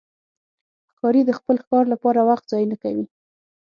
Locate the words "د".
1.25-1.31